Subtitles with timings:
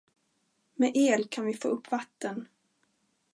[0.75, 2.47] Med el kan vi få upp vatten.